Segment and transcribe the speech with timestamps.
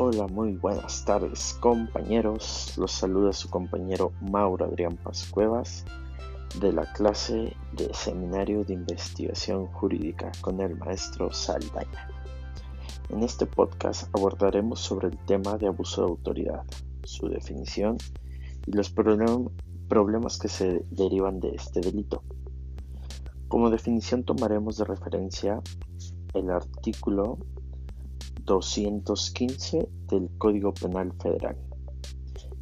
[0.00, 2.72] Hola, muy buenas tardes compañeros.
[2.78, 5.84] Los saluda su compañero Mauro Adrián Pascuevas
[6.60, 12.08] de la clase de Seminario de Investigación Jurídica con el maestro Saldaña.
[13.08, 16.62] En este podcast abordaremos sobre el tema de abuso de autoridad,
[17.02, 17.98] su definición
[18.66, 22.22] y los problemas que se derivan de este delito.
[23.48, 25.60] Como definición tomaremos de referencia
[26.34, 27.38] el artículo
[28.48, 31.58] 215 del Código Penal Federal,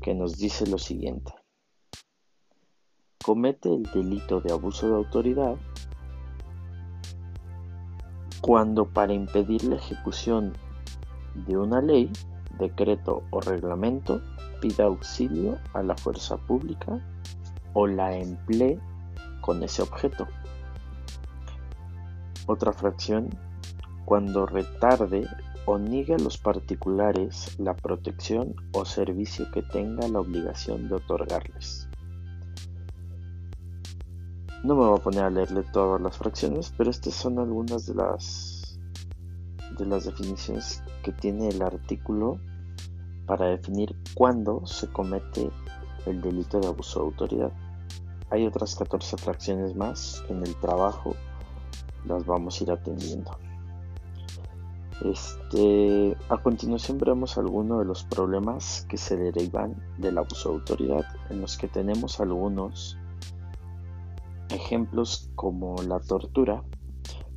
[0.00, 1.34] que nos dice lo siguiente.
[3.24, 5.56] Comete el delito de abuso de autoridad
[8.40, 10.52] cuando para impedir la ejecución
[11.46, 12.10] de una ley,
[12.58, 14.22] decreto o reglamento
[14.60, 17.00] pida auxilio a la fuerza pública
[17.72, 18.78] o la emplee
[19.40, 20.28] con ese objeto.
[22.46, 23.30] Otra fracción,
[24.04, 25.26] cuando retarde
[25.66, 31.88] o niegue a los particulares la protección o servicio que tenga la obligación de otorgarles.
[34.64, 37.94] No me voy a poner a leerle todas las fracciones, pero estas son algunas de
[37.94, 38.78] las
[39.78, 42.38] de las definiciones que tiene el artículo
[43.26, 45.50] para definir cuándo se comete
[46.06, 47.52] el delito de abuso de autoridad.
[48.30, 51.14] Hay otras 14 fracciones más en el trabajo
[52.04, 53.30] las vamos a ir atendiendo.
[55.04, 61.04] Este, a continuación veremos algunos de los problemas que se derivan del abuso de autoridad,
[61.28, 62.96] en los que tenemos algunos
[64.50, 66.62] ejemplos como la tortura,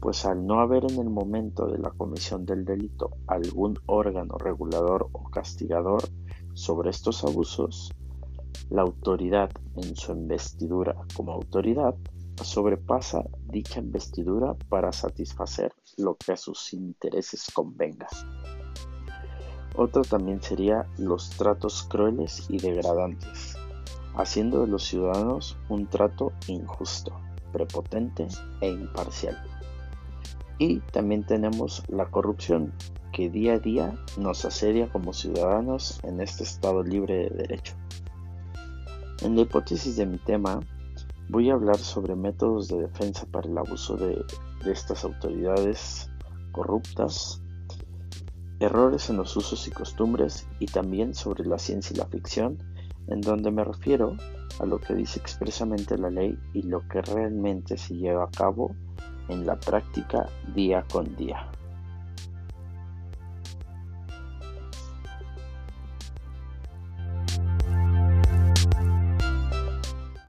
[0.00, 5.08] pues al no haber en el momento de la comisión del delito algún órgano regulador
[5.10, 6.04] o castigador
[6.54, 7.92] sobre estos abusos,
[8.70, 11.96] la autoridad en su investidura como autoridad
[12.44, 18.08] sobrepasa dicha investidura para satisfacer lo que a sus intereses convenga.
[19.76, 23.56] Otro también sería los tratos crueles y degradantes,
[24.16, 27.12] haciendo de los ciudadanos un trato injusto,
[27.52, 28.26] prepotente
[28.60, 29.36] e imparcial.
[30.58, 32.72] Y también tenemos la corrupción,
[33.12, 37.74] que día a día nos asedia como ciudadanos en este Estado libre de derecho.
[39.22, 40.60] En la hipótesis de mi tema,
[41.30, 44.24] Voy a hablar sobre métodos de defensa para el abuso de,
[44.64, 46.10] estas autoridades
[46.52, 47.42] corruptas,
[48.60, 52.56] errores en los usos y costumbres y también sobre la ciencia y la ficción,
[53.08, 54.16] en donde me refiero
[54.58, 58.74] a lo que dice expresamente la ley y lo que realmente se lleva a cabo
[59.28, 61.46] en la práctica día con día.